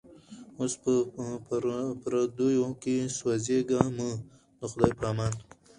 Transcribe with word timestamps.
اوس 0.57 0.73
په 0.83 0.91
پردیو 2.03 2.67
کي 2.83 2.95
سوځېږمه 3.17 4.09
د 4.59 4.61
خدای 4.71 4.91
په 4.99 5.05
امان 5.11 5.33